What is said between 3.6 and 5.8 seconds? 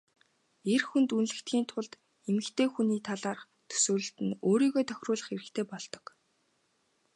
төсөөлөлд нь өөрийгөө тохируулах хэрэгтэй